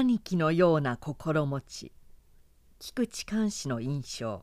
[0.00, 1.92] 兄貴のような心持ち。
[2.78, 4.42] 菊池寛氏の印象。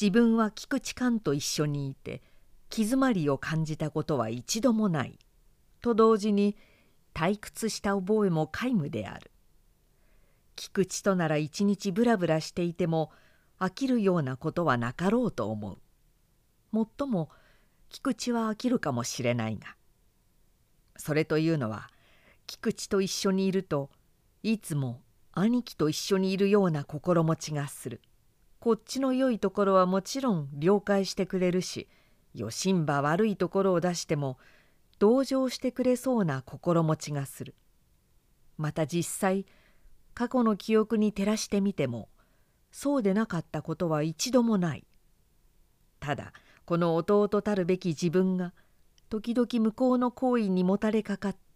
[0.00, 2.22] 自分は菊池寛と一緒にいて
[2.70, 5.18] 気詰まりを感じたことは一度もない。
[5.80, 6.56] と同時に
[7.14, 9.32] 退屈した覚えも皆無である。
[10.54, 13.10] 菊池となら一日ブラブラしていても
[13.58, 15.78] 飽きるようなことはなかろうと思う。
[16.70, 17.28] もっとも
[17.88, 19.74] 菊池は飽きるかもしれないが
[20.96, 21.88] それというのは
[22.48, 23.90] 菊池と一緒にいると
[24.42, 28.00] いつも兄貴と一緒にいるような心持ちがする。
[28.58, 31.88] こっちの良いところはもちろん了解してくれるし
[32.34, 34.38] よしんば悪いところを出しても
[34.98, 37.54] 同情してくれそうな心持ちがする。
[38.56, 39.44] また実際
[40.14, 42.08] 過去の記憶に照らしてみても
[42.72, 44.86] そうでなかったことは一度もない。
[46.00, 46.32] ただ
[46.64, 48.54] この弟たるべき自分が
[49.10, 51.47] 時々向こうの行為にもたれかかって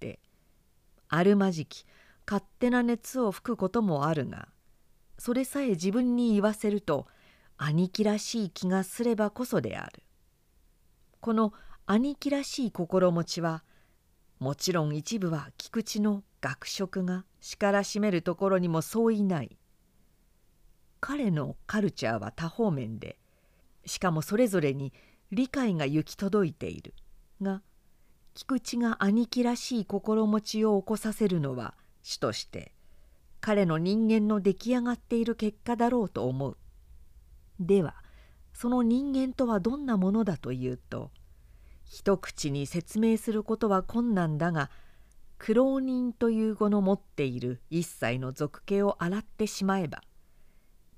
[1.14, 1.84] あるまじき
[2.26, 4.48] 勝手な熱を吹くこともあるが
[5.18, 7.06] それさえ自分に言わせると
[7.58, 10.02] 兄貴らしい気がすればこそである。
[11.20, 11.52] この
[11.86, 13.62] 兄貴らしい心持ちは
[14.38, 19.58] もちろん一部は菊池の学食が叱らしめるところにも相違ない。
[20.98, 23.18] 彼のカルチャーは多方面で
[23.84, 24.94] しかもそれぞれに
[25.30, 26.94] 理解が行き届いている
[27.42, 27.60] が
[28.34, 32.72] 菊池が兄貴らしい心持ちを起こさせるのは主として
[33.40, 36.56] 彼の人間の出来上がっている結果だろうと思う。
[37.58, 37.96] では
[38.52, 41.10] その人間とはどんなものだというと
[41.84, 44.70] 一口に説明することは困難だが
[45.38, 50.02] 苦労人という語の持っている一切の俗形を洗ってしまえば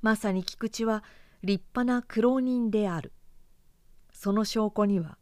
[0.03, 1.03] まさに菊池は
[1.43, 3.13] 立派な苦労人である
[4.13, 5.17] その証拠には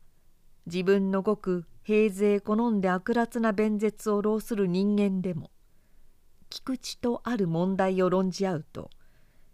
[0.67, 5.51] 自分のごく平勢好んで悪辣な弁舌を浪する人間でも
[6.49, 8.91] 菊池とある問題を論じ合うと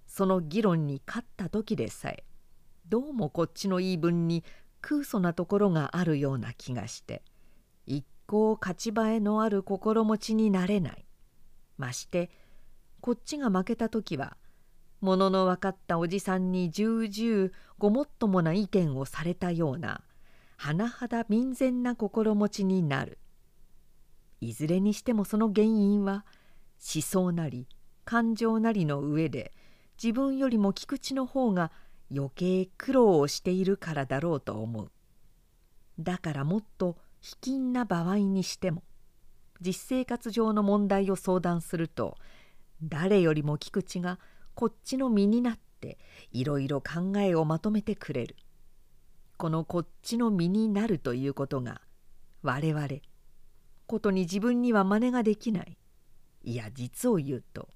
[0.07, 2.25] その議論に勝った時でさえ
[2.89, 4.45] どうもこっちの言い分に
[4.81, 7.23] 空疎なところがあるような気がして
[7.87, 11.07] 一向勝ち映えのある心持ちになれない。
[11.79, 12.31] まして
[13.01, 14.37] こっちが負けた時は
[15.01, 20.03] ものの分かったおじさんに重々ごもっともな意見をされたような
[20.59, 23.19] 甚だ民然な心持ちになる。
[24.41, 26.25] いずれにしてもその原因は
[26.95, 27.67] 思想なり
[28.05, 29.53] 感情なりの上で
[30.03, 31.73] 自分よりも菊池の方が
[32.15, 34.91] 余計苦労をしているからだろうと思う。
[35.99, 38.83] だからもっと卑近な場合にしても
[39.61, 42.17] 実生活上の問題を相談すると
[42.83, 44.21] 誰よりも菊池が
[44.55, 45.99] こっちの身になって
[46.33, 48.37] いろいろ考えをまとめてくれる。
[49.39, 51.81] このこっちの身になるということが
[52.43, 52.89] 我々
[53.87, 55.79] ことに自分には真似ができない
[56.43, 57.69] いや実を言うと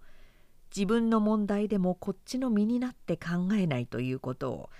[0.74, 4.70] 自分の問題でもこっちの身になって考えないということを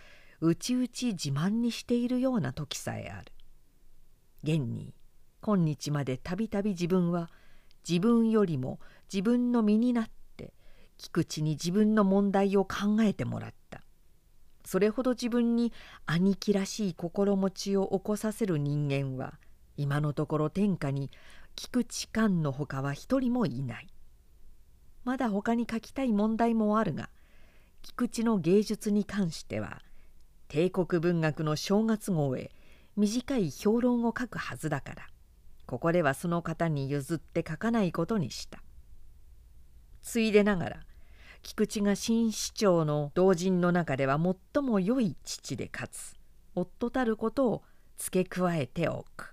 [0.41, 3.33] 内々自慢にしているような時さえある。
[4.43, 4.93] 現に
[5.41, 7.31] 今日までたびたび自分は
[7.89, 8.81] 自分よりも
[9.13, 10.53] 自分の身になって
[10.99, 13.62] 菊池に自分の問題を考えてもらった
[14.65, 15.73] それほど自分に
[16.07, 19.35] 兄貴らしい心持ちを起こさせる人間は
[19.77, 21.11] 今のところ天下に
[21.57, 23.89] 菊池寛のほかは一人もいない。
[25.05, 27.11] まだ他に書きたい問題もあるが
[27.83, 29.83] 菊池の芸術に関しては
[30.47, 32.53] 帝国文学の正月号へ
[32.97, 35.09] 短い評論を書くはずだから
[35.67, 38.63] ここではその方に譲って書かないことにした。
[40.03, 40.81] ついでながら
[41.43, 44.19] 菊池が新市長の同人の中では
[44.55, 46.17] 最も良い父でかつ
[46.55, 47.63] 夫たることを
[47.99, 49.32] 付け加えておく。